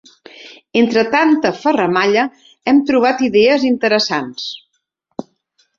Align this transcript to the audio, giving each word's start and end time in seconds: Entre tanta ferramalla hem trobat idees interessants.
Entre 0.79 1.03
tanta 1.15 1.51
ferramalla 1.65 2.23
hem 2.71 2.81
trobat 2.91 3.23
idees 3.29 3.71
interessants. 3.73 4.51